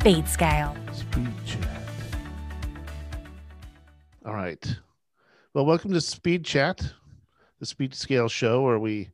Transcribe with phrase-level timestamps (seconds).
[0.00, 0.94] SpeedScale.
[0.94, 1.68] Speed Chat.
[4.24, 4.76] All right.
[5.52, 6.80] Well, welcome to Speed Chat,
[7.58, 9.10] the SpeedScale show where we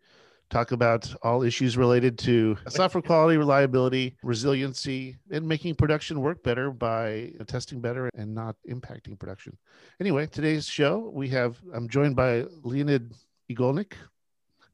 [0.48, 6.70] talk about all issues related to software quality, reliability, resiliency, and making production work better
[6.70, 9.58] by testing better and not impacting production.
[9.98, 13.12] Anyway, today's show, we have, I'm joined by Leonid
[13.50, 13.94] Igolnik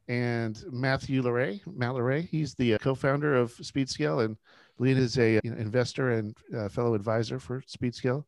[0.09, 1.63] and Matthew LeRay.
[1.67, 4.37] Matt LeRay, he's the uh, co-founder of SpeedScale, and
[4.83, 8.25] Leonid is a you know, investor and uh, fellow advisor for SpeedScale.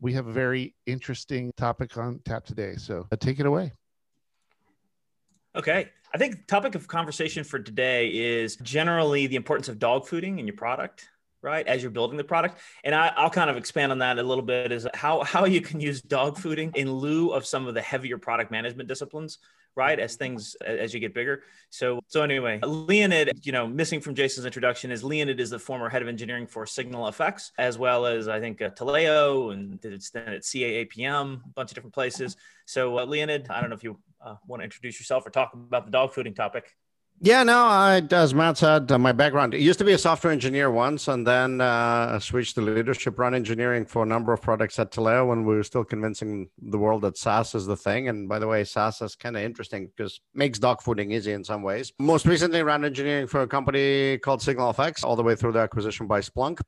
[0.00, 3.72] We have a very interesting topic on tap today, so uh, take it away.
[5.54, 5.90] Okay.
[6.14, 10.46] I think topic of conversation for today is generally the importance of dog fooding in
[10.46, 11.06] your product,
[11.42, 11.66] right?
[11.66, 12.58] As you're building the product.
[12.84, 15.60] And I, will kind of expand on that a little bit is how, how you
[15.60, 19.38] can use dog fooding in lieu of some of the heavier product management disciplines,
[19.76, 19.98] right?
[19.98, 21.42] As things, as you get bigger.
[21.70, 25.88] So, so anyway, Leonid, you know, missing from Jason's introduction is Leonid is the former
[25.88, 30.04] head of engineering for SignalFX, as well as I think uh, Taleo and did it
[30.16, 32.36] at CA APM, a bunch of different places.
[32.66, 35.52] So uh, Leonid, I don't know if you uh, want to introduce yourself or talk
[35.54, 36.74] about the dog fooding topic.
[37.20, 40.32] Yeah, no, I, as Matt said, uh, my background it used to be a software
[40.32, 44.78] engineer once, and then uh, switched to leadership, run engineering for a number of products
[44.78, 48.08] at Taleo when we were still convincing the world that SaaS is the thing.
[48.08, 51.42] And by the way, SaaS is kind of interesting because makes dog fooding easy in
[51.42, 51.92] some ways.
[51.98, 56.06] Most recently, ran engineering for a company called SignalFX, all the way through the acquisition
[56.06, 56.60] by Splunk.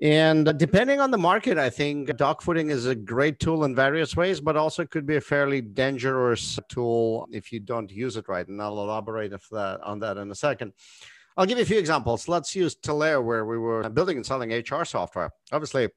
[0.00, 4.16] And depending on the market, I think dog fooding is a great tool in various
[4.16, 8.46] ways, but also could be a fairly dangerous tool if you don't use it right.
[8.46, 10.72] And I'll elaborate that, on that in a second.
[11.36, 12.28] I'll give you a few examples.
[12.28, 15.30] Let's use Taleo, where we were building and selling HR software.
[15.50, 15.88] Obviously,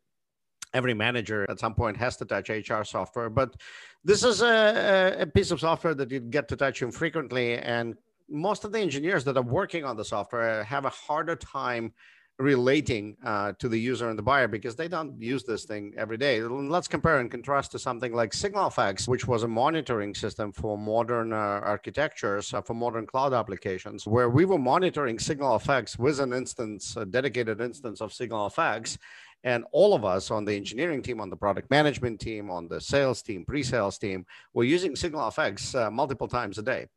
[0.73, 3.55] every manager at some point has to touch HR software, but
[4.03, 7.57] this is a, a piece of software that you get to touch infrequently.
[7.57, 7.95] And
[8.29, 11.93] most of the engineers that are working on the software have a harder time
[12.41, 16.17] relating uh, to the user and the buyer because they don't use this thing every
[16.17, 16.41] day.
[16.41, 21.33] Let's compare and contrast to something like SignalFX, which was a monitoring system for modern
[21.33, 26.95] uh, architectures, uh, for modern cloud applications, where we were monitoring SignalFX with an instance,
[26.97, 28.97] a dedicated instance of SignalFX.
[29.43, 32.79] And all of us on the engineering team, on the product management team, on the
[32.79, 36.87] sales team, pre sales team, were using SignalFX uh, multiple times a day.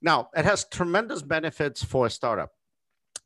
[0.00, 2.52] Now, it has tremendous benefits for a startup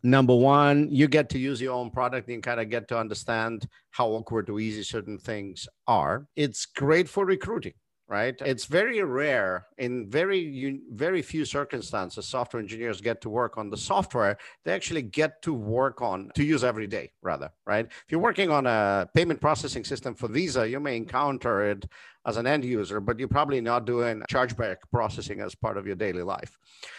[0.02, 3.66] number one, you get to use your own product and kind of get to understand
[3.90, 6.26] how awkward or easy certain things are.
[6.36, 7.74] It's great for recruiting
[8.12, 8.36] right?
[8.44, 13.76] It's very rare in very very few circumstances software engineers get to work on the
[13.76, 17.86] software they actually get to work on to use every day rather right?
[17.86, 21.86] If you're working on a payment processing system for visa you may encounter it
[22.26, 25.96] as an end user but you're probably not doing chargeback processing as part of your
[25.96, 26.58] daily life.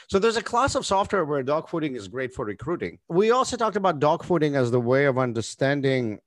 [0.10, 2.98] So there's a class of software where dog fooding is great for recruiting.
[3.08, 6.20] We also talked about dog fooding as the way of understanding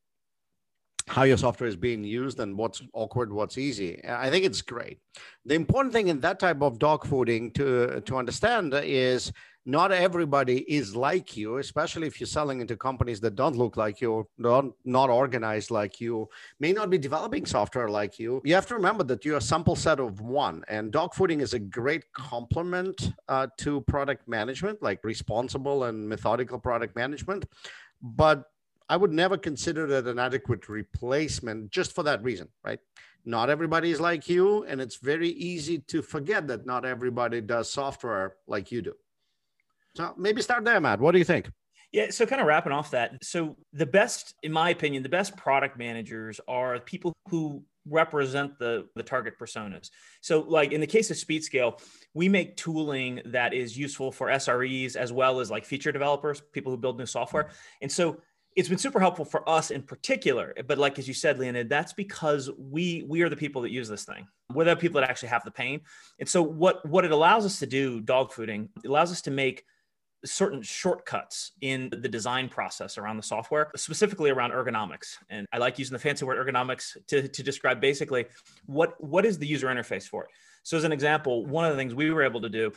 [1.08, 4.04] how your software is being used and what's awkward, what's easy.
[4.06, 4.98] I think it's great.
[5.44, 9.32] The important thing in that type of dog fooding to, to understand is
[9.68, 14.00] not everybody is like you, especially if you're selling into companies that don't look like
[14.00, 16.28] you, don't not organized like you,
[16.60, 18.40] may not be developing software like you.
[18.44, 21.52] You have to remember that you're a sample set of one, and dog fooding is
[21.52, 27.44] a great complement uh, to product management, like responsible and methodical product management.
[28.00, 28.44] But
[28.88, 32.78] I would never consider that an adequate replacement just for that reason, right?
[33.24, 37.70] Not everybody is like you, and it's very easy to forget that not everybody does
[37.70, 38.94] software like you do.
[39.96, 41.00] So maybe start there, Matt.
[41.00, 41.50] What do you think?
[41.90, 43.24] Yeah, so kind of wrapping off that.
[43.24, 48.88] So the best, in my opinion, the best product managers are people who represent the
[48.96, 49.90] the target personas.
[50.20, 51.80] So like in the case of SpeedScale,
[52.14, 56.72] we make tooling that is useful for SREs as well as like feature developers, people
[56.72, 57.50] who build new software.
[57.80, 58.20] And so
[58.56, 61.92] it's been super helpful for us in particular but like as you said leonid that's
[61.92, 64.26] because we we are the people that use this thing.
[64.52, 65.80] We're the people that actually have the pain.
[66.18, 69.64] And so what what it allows us to do dog fooding allows us to make
[70.24, 75.16] certain shortcuts in the design process around the software specifically around ergonomics.
[75.28, 78.26] And i like using the fancy word ergonomics to, to describe basically
[78.66, 80.30] what what is the user interface for it.
[80.62, 82.72] So as an example one of the things we were able to do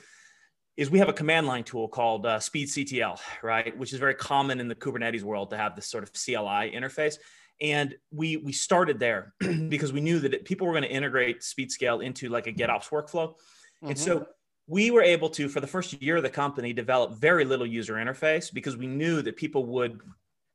[0.79, 4.61] is we have a command line tool called uh, speedctl, right, which is very common
[4.61, 7.17] in the Kubernetes world to have this sort of CLI interface.
[7.59, 9.33] And we we started there
[9.67, 12.89] because we knew that it, people were going to integrate SpeedScale into like a GitOps
[12.91, 13.89] workflow, mm-hmm.
[13.89, 14.27] and so
[14.67, 17.95] we were able to, for the first year of the company, develop very little user
[17.95, 19.99] interface because we knew that people would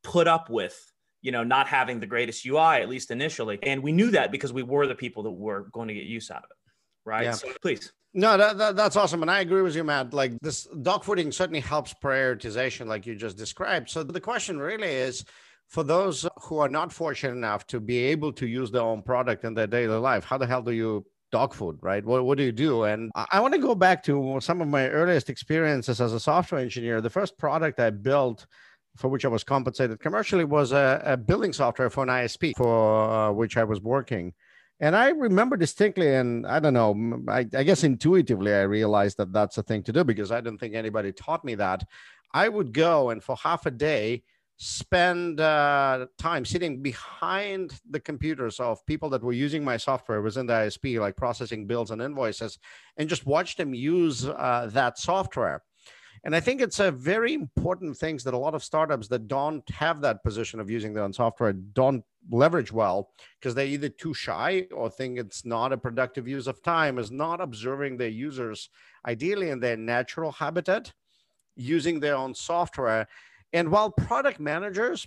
[0.02, 0.90] put up with
[1.20, 4.54] you know not having the greatest UI at least initially, and we knew that because
[4.54, 6.56] we were the people that were going to get use out of it,
[7.04, 7.24] right?
[7.24, 7.32] Yeah.
[7.32, 7.92] So please.
[8.16, 9.22] No, that, that, that's awesome.
[9.22, 10.14] And I agree with you, Matt.
[10.14, 13.90] Like this dog fooding certainly helps prioritization, like you just described.
[13.90, 15.24] So the question really is
[15.66, 19.44] for those who are not fortunate enough to be able to use their own product
[19.44, 22.04] in their daily life, how the hell do you dog food, right?
[22.04, 22.84] What, what do you do?
[22.84, 26.60] And I want to go back to some of my earliest experiences as a software
[26.60, 27.00] engineer.
[27.00, 28.46] The first product I built
[28.96, 33.10] for which I was compensated commercially was a, a building software for an ISP for
[33.10, 34.32] uh, which I was working.
[34.80, 39.32] And I remember distinctly, and I don't know, I, I, guess intuitively, I realized that
[39.32, 41.84] that's a thing to do because I don't think anybody taught me that.
[42.32, 44.24] I would go and for half a day
[44.56, 50.46] spend uh, time sitting behind the computers of people that were using my software within
[50.46, 52.58] the ISP, like processing bills and invoices,
[52.96, 55.62] and just watch them use uh, that software.
[56.24, 59.68] And I think it's a very important thing that a lot of startups that don't
[59.70, 64.14] have that position of using their own software don't leverage well because they're either too
[64.14, 68.70] shy or think it's not a productive use of time, is not observing their users
[69.06, 70.90] ideally in their natural habitat,
[71.56, 73.06] using their own software.
[73.52, 75.06] And while product managers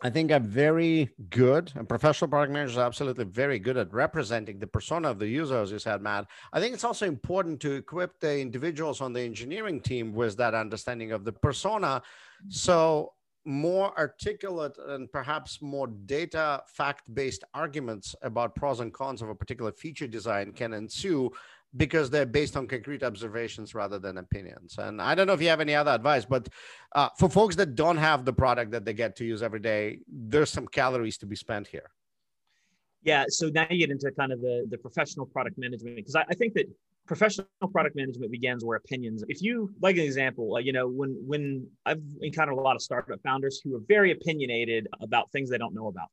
[0.00, 4.60] I think I'm very good, and professional product managers are absolutely very good at representing
[4.60, 6.26] the persona of the user, as you said, Matt.
[6.52, 10.54] I think it's also important to equip the individuals on the engineering team with that
[10.54, 12.02] understanding of the persona.
[12.48, 13.14] So
[13.44, 19.34] more articulate and perhaps more data fact based arguments about pros and cons of a
[19.34, 21.30] particular feature design can ensue
[21.76, 24.78] because they're based on concrete observations rather than opinions.
[24.78, 26.48] And I don't know if you have any other advice, but
[26.94, 29.98] uh, for folks that don't have the product that they get to use every day,
[30.08, 31.90] there's some calories to be spent here.
[33.02, 33.24] Yeah.
[33.28, 36.34] So now you get into kind of the, the professional product management because I, I
[36.34, 36.66] think that
[37.08, 41.66] professional product management begins where opinions if you like an example you know when when
[41.86, 45.74] i've encountered a lot of startup founders who are very opinionated about things they don't
[45.74, 46.08] know about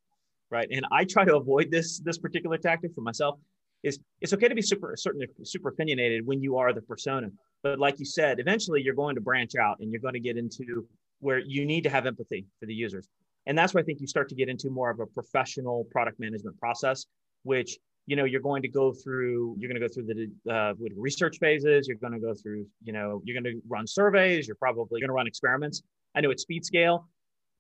[0.50, 3.38] right and i try to avoid this this particular tactic for myself
[3.86, 7.30] is it's okay to be super certainly super opinionated when you are the persona.
[7.64, 10.38] But like you said eventually you're going to branch out and you're going to get
[10.38, 10.86] into
[11.20, 13.08] where you need to have empathy for the users.
[13.48, 16.20] And that's where i think you start to get into more of a professional product
[16.20, 17.06] management process
[17.44, 17.78] which
[18.08, 21.38] you know you're going to go through you're going to go through the uh, research
[21.38, 25.00] phases you're going to go through you know you're going to run surveys you're probably
[25.00, 25.84] going to run experiments.
[26.16, 27.04] I know at SpeedScale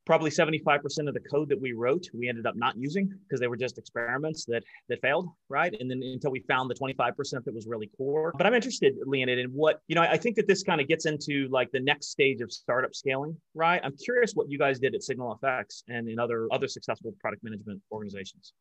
[0.05, 3.47] probably 75% of the code that we wrote we ended up not using because they
[3.47, 5.75] were just experiments that that failed right?
[5.79, 8.33] And then until we found the 25% that was really core.
[8.37, 11.05] But i'm interested leonid in what you know i think that this kind of gets
[11.05, 13.81] into like the next stage of startup scaling right?
[13.83, 17.43] I'm curious what you guys did at signal SignalFX and in other other successful product
[17.43, 18.53] management organizations.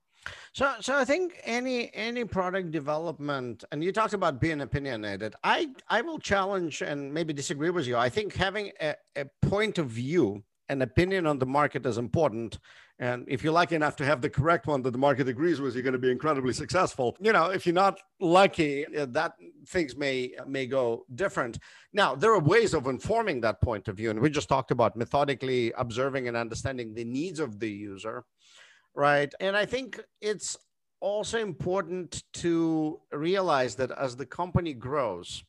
[0.53, 5.35] So so i think any any product development and you talked about being opinionated.
[5.43, 7.97] I i will challenge and maybe disagree with you.
[7.97, 12.59] I think having a, a point of view an opinion on the market is important.
[12.99, 15.75] And if you're lucky enough to have the correct one that the market agrees with,
[15.75, 17.17] you're going to be incredibly successful.
[17.21, 19.33] You know, if you're not lucky, uh, that
[19.67, 21.59] things may may go different.
[21.93, 24.97] Now, there are ways of informing that point of view, and we just talked about
[24.97, 28.25] methodically observing and understanding the needs of the user,
[28.95, 29.33] right?
[29.41, 30.57] And I think it's
[31.01, 35.43] also important to realize that as the company grows,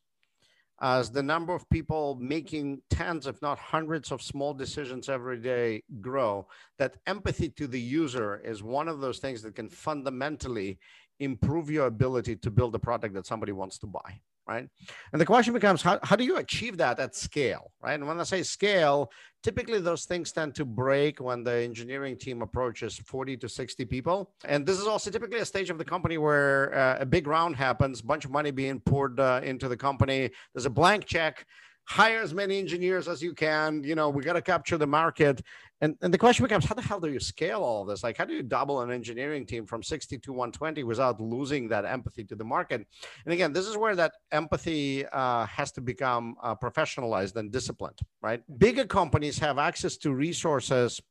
[0.81, 5.83] as the number of people making tens, if not hundreds of small decisions every day
[6.01, 10.77] grow, that empathy to the user is one of those things that can fundamentally
[11.19, 14.67] improve your ability to build a product that somebody wants to buy right?
[15.11, 17.93] And the question becomes how, how do you achieve that at scale, right?
[17.93, 19.11] And when I say scale,
[19.43, 24.31] typically those things tend to break when the engineering team approaches 40 to 60 people.
[24.45, 27.55] And this is also typically a stage of the company where uh, a big round
[27.55, 30.29] happens, bunch of money being poured uh, into the company.
[30.53, 31.45] There's a blank check
[31.85, 33.83] hire as many engineers as you can.
[33.83, 35.41] You know, we got to capture the market.
[35.81, 38.03] And, and the question becomes, how the hell do you scale all this?
[38.03, 41.85] Like, how do you double an engineering team from 60 to 120 without losing that
[41.85, 42.87] empathy to the market?
[43.25, 47.99] And again, this is where that empathy uh, has to become uh, professionalized and disciplined,
[48.21, 48.41] right?
[48.57, 51.01] Bigger companies have access to resources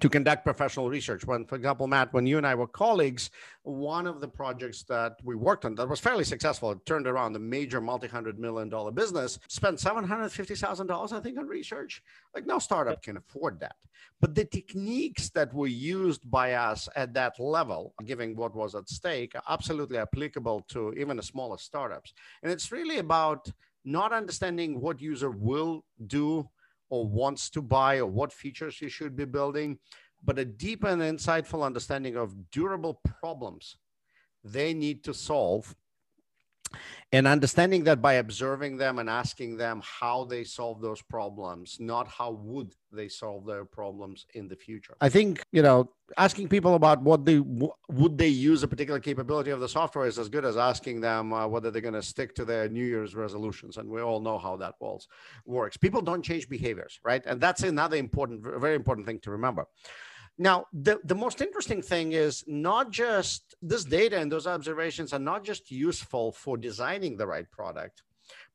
[0.00, 1.24] to conduct professional research.
[1.24, 3.30] When, for example, Matt, when you and I were colleagues,
[3.62, 7.36] one of the projects that we worked on that was fairly successful, it turned around
[7.36, 12.02] a major multi-hundred million dollar business, spent $750,000, I think, on research.
[12.34, 13.76] Like no startup can afford that.
[14.20, 18.88] But the techniques that were used by us at that level, given what was at
[18.88, 22.12] stake, are absolutely applicable to even the smallest startups.
[22.42, 23.50] And it's really about
[23.84, 26.48] not understanding what user will do
[26.92, 29.78] or wants to buy or what features you should be building,
[30.22, 33.76] but a deep and insightful understanding of durable problems
[34.44, 35.74] they need to solve
[37.12, 42.08] and understanding that by observing them and asking them how they solve those problems not
[42.08, 44.94] how would they solve their problems in the future.
[45.00, 49.50] I think you know asking people about what they would they use a particular capability
[49.50, 52.34] of the software is as good as asking them uh, whether they're going to stick
[52.34, 53.78] to their new year's resolutions.
[53.78, 54.74] And we all know how that
[55.46, 55.76] works.
[55.76, 57.22] People don't change behaviors right?
[57.26, 59.66] And that's another important very important thing to remember
[60.38, 65.18] now, the, the most interesting thing is not just this data and those observations are
[65.18, 68.02] not just useful for designing the right product,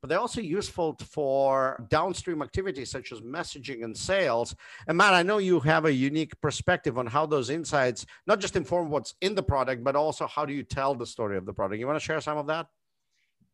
[0.01, 4.55] but they're also useful for downstream activities such as messaging and sales.
[4.87, 8.55] And Matt, I know you have a unique perspective on how those insights not just
[8.55, 11.53] inform what's in the product, but also how do you tell the story of the
[11.53, 11.79] product.
[11.79, 12.67] You want to share some of that?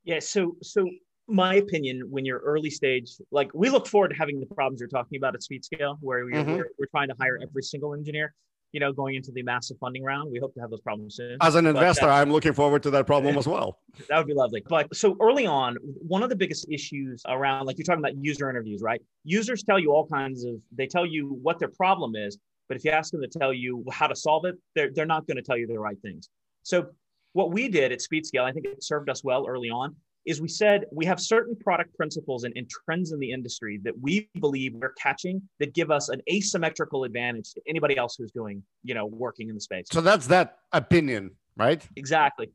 [0.06, 0.20] Yeah.
[0.20, 0.86] So, so
[1.27, 4.89] my opinion, when you're early stage, like we look forward to having the problems you're
[4.89, 6.51] talking about at SpeedScale, where we, mm-hmm.
[6.51, 8.34] we're, we're trying to hire every single engineer
[8.74, 10.32] you know, going into the massive funding round.
[10.32, 11.38] We hope to have those problems soon.
[11.42, 13.80] As an investor, I'm looking forward to that problem as well.
[14.10, 14.63] That would be lovely.
[14.68, 18.50] But so early on, one of the biggest issues around, like you're talking about user
[18.50, 19.00] interviews, right?
[19.24, 22.84] Users tell you all kinds of, they tell you what their problem is, but if
[22.84, 25.44] you ask them to tell you how to solve it, they're, they're not going to
[25.44, 26.30] tell you the right things.
[26.63, 26.88] So
[27.34, 30.48] what we did at SpeedScale, I think it served us well early on, is we
[30.48, 34.74] said we have certain product principles and, and, trends in the industry that we believe
[34.74, 39.06] we're catching that give us an asymmetrical advantage to anybody else who's doing, you know,
[39.06, 39.86] working in the space.
[39.92, 41.86] So that's that opinion, right?
[41.96, 42.50] Exactly.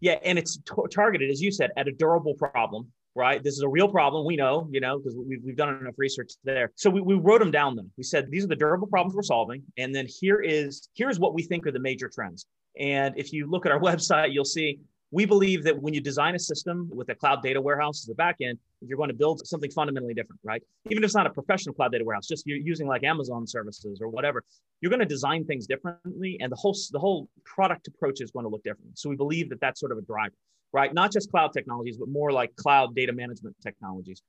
[0.00, 2.92] Yeah, and it's t- targeted, as you said, at a durable problem.
[3.16, 3.40] Right.
[3.44, 4.26] This is a real problem.
[4.26, 6.72] We know, you know, because we've, we've done enough research there.
[6.74, 7.76] So we, we wrote them down.
[7.76, 11.20] Then We said these are the durable problems we're solving, and then here is here's
[11.20, 12.46] what we think are the major trends.
[12.76, 14.80] And if you look at our website, you'll see
[15.10, 18.14] we believe that when you design a system with a cloud data warehouse as a
[18.14, 20.62] backend, you're going to build something fundamentally different, right?
[20.90, 24.00] Even if it's not a professional cloud data warehouse, just you're using like Amazon services
[24.00, 24.42] or whatever,
[24.80, 28.44] you're going to design things differently, and the whole the whole product approach is going
[28.44, 28.98] to look different.
[28.98, 30.34] So we believe that that's sort of a driver,
[30.72, 30.92] right?
[30.92, 34.22] Not just cloud technologies, but more like cloud data management technologies.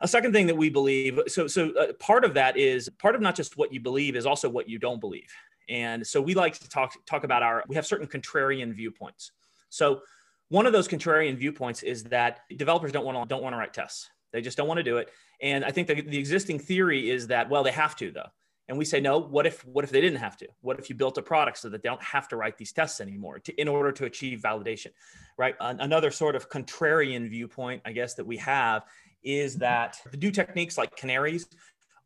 [0.00, 3.20] A second thing that we believe, so so uh, part of that is part of
[3.20, 5.30] not just what you believe is also what you don't believe.
[5.68, 9.32] And so we like to talk talk about our we have certain contrarian viewpoints.
[9.68, 10.02] So
[10.48, 13.74] one of those contrarian viewpoints is that developers don't want to don't want to write
[13.74, 14.08] tests.
[14.32, 15.10] They just don't want to do it.
[15.40, 18.28] And I think the, the existing theory is that well they have to though.
[18.68, 19.18] And we say no.
[19.18, 20.48] What if what if they didn't have to?
[20.60, 23.00] What if you built a product so that they don't have to write these tests
[23.00, 24.90] anymore to, in order to achieve validation,
[25.38, 25.54] right?
[25.60, 28.82] Another sort of contrarian viewpoint, I guess, that we have
[29.22, 31.48] is that the new techniques like canaries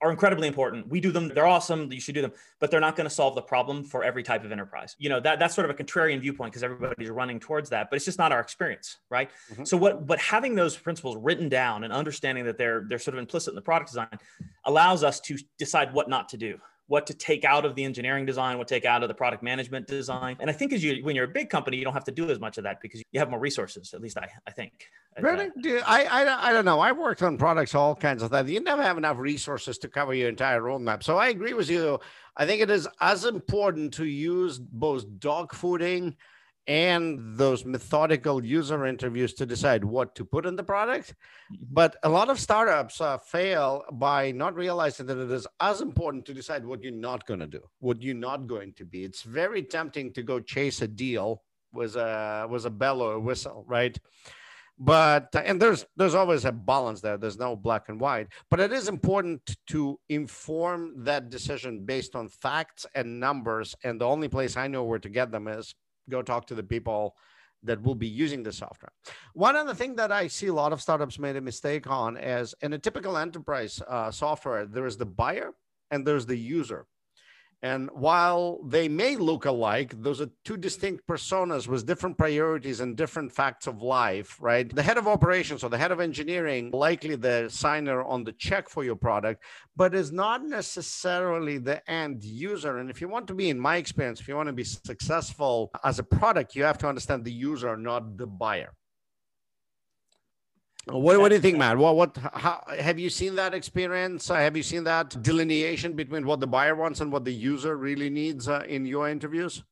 [0.03, 0.89] are incredibly important.
[0.89, 1.93] We do them; they're awesome.
[1.93, 4.45] You should do them, but they're not going to solve the problem for every type
[4.45, 4.97] of enterprise.
[4.99, 7.97] You know that that's sort of a contrarian viewpoint because everybody's running towards that, but
[7.97, 9.31] it's just not our experience, right?
[9.53, 9.65] Mm-hmm.
[9.65, 10.07] So what?
[10.07, 13.57] But having those principles written down and understanding that they're they're sort of implicit in
[13.57, 14.19] the product design
[14.65, 16.59] allows us to decide what not to do
[16.91, 19.45] what to take out of the engineering design, what to take out of the product
[19.45, 20.37] management design.
[20.41, 22.29] And I think as you when you're a big company, you don't have to do
[22.31, 23.95] as much of that because you have more resources.
[23.95, 24.89] At least I, I think.
[25.21, 25.51] Really?
[25.63, 26.81] Do, I, I I don't know.
[26.81, 28.51] I've worked on products, all kinds of things.
[28.51, 31.05] You never have enough resources to cover your entire roadmap.
[31.05, 32.01] So I agree with you.
[32.37, 36.17] I think it is as important to use both dog fooding
[36.71, 41.17] and those methodical user interviews to decide what to put in the product.
[41.53, 41.65] Mm-hmm.
[41.73, 46.27] But a lot of startups uh, fail by not realizing that it is as important
[46.27, 49.03] to decide what you're not going to do, what you're not going to be.
[49.03, 53.21] It's very tempting to go chase a deal with a with a bell or a
[53.21, 53.99] whistle, right?
[54.79, 57.19] But and there's there's always a balance there.
[57.19, 58.29] There's no black and white.
[58.49, 63.75] But it is important to inform that decision based on facts and numbers.
[63.83, 65.75] And the only place I know where to get them is
[66.11, 67.17] go talk to the people
[67.63, 68.93] that will be using the software.
[69.35, 72.55] One other thing that I see a lot of startups made a mistake on is
[72.63, 75.53] in a typical enterprise uh, software, there is the buyer
[75.91, 76.87] and there's the user.
[77.63, 82.97] And while they may look alike, those are two distinct personas with different priorities and
[82.97, 84.75] different facts of life, right?
[84.75, 88.71] The head of operations or the head of engineering, likely the signer on the check
[88.71, 89.45] for your product,
[89.77, 92.79] but is not necessarily the end user.
[92.79, 95.71] And if you want to be, in my experience, if you want to be successful
[95.85, 98.73] as a product, you have to understand the user, not the buyer.
[100.93, 101.79] What, what do you think, man?
[101.79, 104.31] What, what, how, have you seen that experience?
[104.31, 107.77] Uh, have you seen that delineation between what the buyer wants and what the user
[107.77, 109.63] really needs uh, in your interviews?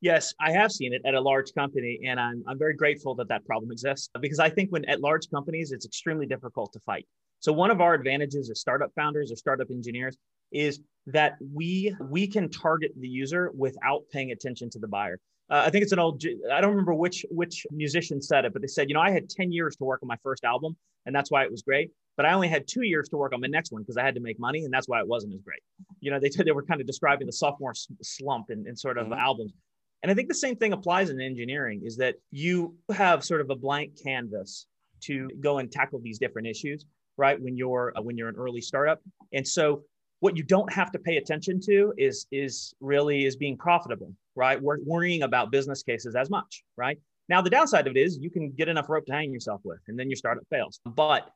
[0.00, 3.28] Yes, I have seen it at a large company, and I'm, I'm very grateful that
[3.28, 7.06] that problem exists because I think when at large companies, it's extremely difficult to fight.
[7.40, 10.16] So one of our advantages as startup founders or startup engineers
[10.52, 15.18] is that we we can target the user without paying attention to the buyer
[15.52, 16.24] uh, I think it's an old.
[16.50, 19.28] I don't remember which which musician said it, but they said, you know, I had
[19.28, 21.90] ten years to work on my first album, and that's why it was great.
[22.16, 24.14] But I only had two years to work on my next one because I had
[24.14, 25.60] to make money, and that's why it wasn't as great.
[26.00, 28.96] You know, they said they were kind of describing the sophomore slump in, in sort
[28.96, 29.20] of mm-hmm.
[29.20, 29.52] albums.
[30.02, 33.50] And I think the same thing applies in engineering is that you have sort of
[33.50, 34.66] a blank canvas
[35.02, 36.86] to go and tackle these different issues,
[37.18, 37.40] right?
[37.40, 39.00] When you're uh, when you're an early startup.
[39.34, 39.82] And so
[40.22, 44.62] what you don't have to pay attention to is is really is being profitable, right?
[44.62, 46.96] We're worrying about business cases as much, right?
[47.28, 49.80] Now the downside of it is you can get enough rope to hang yourself with
[49.88, 50.78] and then your startup fails.
[50.86, 51.28] But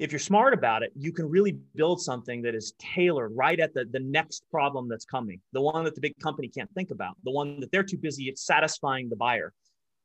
[0.00, 3.72] if you're smart about it, you can really build something that is tailored right at
[3.72, 7.14] the, the next problem that's coming, the one that the big company can't think about,
[7.22, 9.52] the one that they're too busy at satisfying the buyer.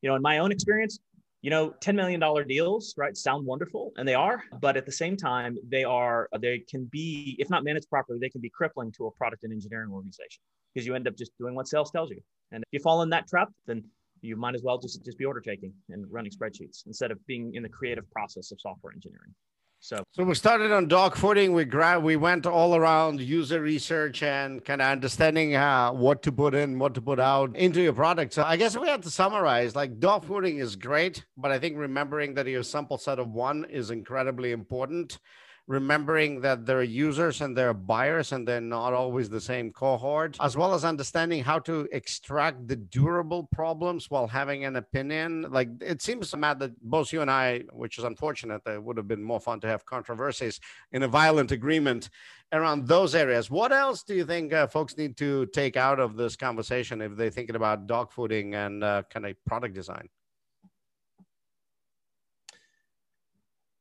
[0.04, 1.00] You know, in my own experience,
[1.44, 5.18] you know, $10 million deals, right, sound wonderful, and they are, but at the same
[5.18, 9.08] time, they are, they can be, if not managed properly, they can be crippling to
[9.08, 10.42] a product and engineering organization
[10.74, 12.22] because you end up just doing what sales tells you.
[12.54, 13.84] And if you fall in that trap, then
[14.22, 17.54] you might as well just, just be order taking and running spreadsheets instead of being
[17.56, 19.36] in the creative process of software engineering.
[19.84, 21.52] So, so we started on dog fooding.
[21.52, 26.32] We gra- we went all around user research and kind of understanding uh, what to
[26.32, 28.32] put in, what to put out into your product.
[28.32, 29.76] So I guess we have to summarize.
[29.76, 33.66] Like dog fooding is great, but I think remembering that your sample set of one
[33.66, 35.20] is incredibly important
[35.68, 39.72] remembering that there are users and there are buyers and they're not always the same
[39.72, 45.46] cohort, as well as understanding how to extract the durable problems while having an opinion.
[45.50, 48.98] Like it seems, to Matt, that both you and I, which is unfortunate, it would
[48.98, 50.60] have been more fun to have controversies
[50.92, 52.10] in a violent agreement
[52.52, 53.50] around those areas.
[53.50, 57.16] What else do you think uh, folks need to take out of this conversation if
[57.16, 60.10] they're thinking about dog fooding and uh, kind of product design?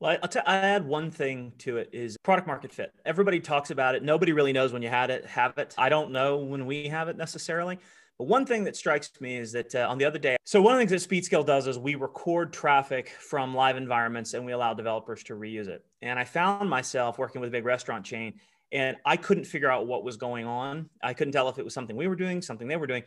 [0.03, 2.93] Well, I'll t- I add one thing to it is product market fit.
[3.07, 4.03] Everybody talks about it.
[4.03, 5.77] Nobody really knows when you had it, have it.
[5.79, 7.79] I don't know when we have it necessarily.
[8.19, 10.75] But one thing that strikes me is that uh, on the other day, so one
[10.75, 14.51] of the things that SpeedScale does is we record traffic from live environments and we
[14.51, 15.85] allow developers to reuse it.
[16.03, 18.41] And I found myself working with a big restaurant chain
[18.73, 20.91] and I couldn't figure out what was going on.
[21.01, 23.05] I couldn't tell if it was something we were doing, something they were doing.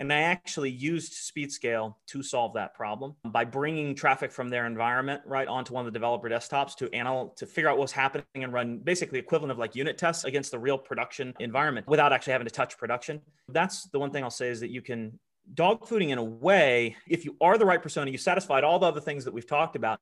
[0.00, 5.22] And I actually used SpeedScale to solve that problem by bringing traffic from their environment
[5.24, 8.52] right onto one of the developer desktops to anal to figure out what's happening and
[8.52, 12.46] run basically equivalent of like unit tests against the real production environment without actually having
[12.46, 13.20] to touch production.
[13.48, 15.18] That's the one thing I'll say is that you can
[15.52, 18.86] dog fooding in a way, if you are the right persona, you satisfied all the
[18.86, 20.00] other things that we've talked about,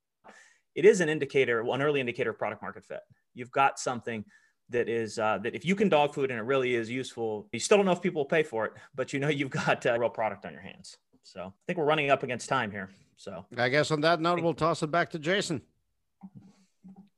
[0.75, 3.01] it is an indicator, an early indicator of product market fit.
[3.35, 4.25] You've got something
[4.73, 7.61] that is uh, that if you can dog food and it really is useful, you
[7.61, 9.99] still don't know if people will pay for it, but you know you've got a
[9.99, 10.99] real product on your hands.
[11.23, 12.91] So I think we're running up against time here.
[13.17, 15.63] So I guess on that note, we'll toss it back to Jason.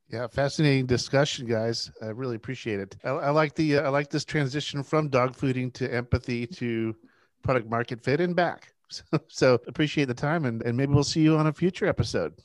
[0.09, 1.91] Yeah, fascinating discussion, guys.
[2.01, 2.95] I really appreciate it.
[3.03, 6.95] I, I like the uh, I like this transition from dog fooding to empathy to
[7.41, 8.71] product market fit and back.
[8.87, 12.35] So, so appreciate the time and, and maybe we'll see you on a future episode.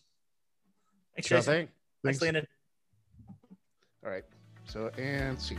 [1.14, 1.54] Thanks, Jason.
[1.54, 2.46] Thanks, Thanks, Landon.
[4.02, 4.24] All right.
[4.70, 5.58] So, and see.